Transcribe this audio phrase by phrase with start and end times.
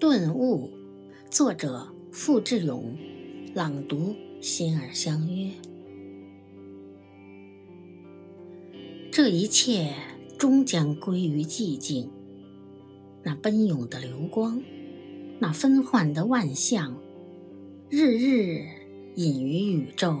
[0.00, 0.70] 顿悟，
[1.28, 2.96] 作者付志勇，
[3.52, 5.50] 朗读心儿相约。
[9.12, 9.92] 这一切
[10.38, 12.10] 终将归于寂静。
[13.22, 14.62] 那奔涌的流光，
[15.38, 16.96] 那分幻的万象，
[17.90, 18.64] 日日
[19.16, 20.18] 隐于宇宙，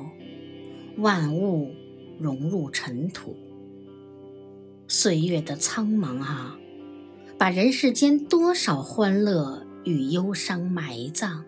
[0.98, 1.70] 万物
[2.18, 3.34] 融入尘土。
[4.88, 6.58] 岁月的苍茫啊，
[7.38, 11.44] 把人世间多少欢乐与忧伤埋葬。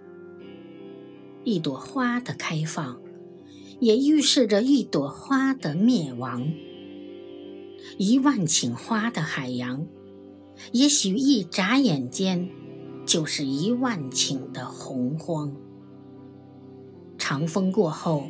[1.45, 3.01] 一朵花的开放，
[3.81, 6.53] 也预示着一朵花的灭亡。
[7.99, 9.87] 一万顷花的海洋，
[10.71, 12.49] 也许一眨眼间，
[13.05, 15.55] 就是一万顷的洪荒。
[17.19, 18.29] 长风过后，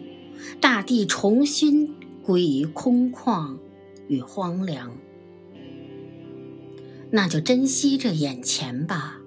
[0.61, 3.59] 大地重新归于空旷
[4.09, 4.97] 与荒凉。
[7.11, 9.21] 那就珍惜这眼前吧，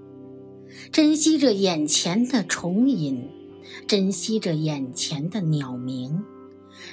[0.96, 3.28] 珍惜着眼前的虫吟，
[3.86, 6.24] 珍惜着眼前的鸟鸣，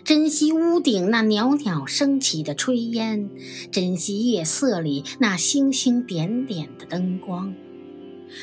[0.03, 3.31] 珍惜屋顶那袅袅升起的炊烟，
[3.71, 7.55] 珍惜夜色里那星星点点的灯光，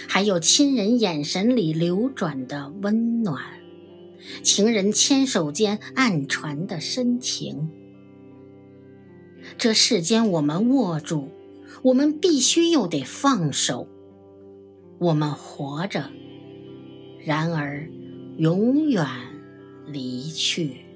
[0.07, 3.43] 还有亲人眼神里流转的温暖，
[4.41, 7.69] 情人牵手间暗传的深情。
[9.57, 11.27] 这世间，我们握住。
[11.81, 13.89] 我们必须又得放手。
[14.99, 16.09] 我们活着，
[17.23, 17.89] 然而
[18.37, 19.05] 永远
[19.87, 20.88] 离去。